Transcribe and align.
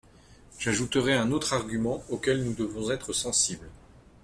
J’ajouterai 0.57 1.13
un 1.13 1.31
autre 1.31 1.53
argument 1.53 2.01
auquel 2.09 2.43
nous 2.43 2.55
devons 2.55 2.89
être 2.89 3.13
sensibles. 3.13 3.69